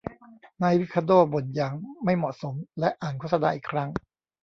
[0.61, 3.89] นายริคาร์โด้บ่นอย่างไม่เหมาะสมและอ่านโฆษณาอีกครั้ง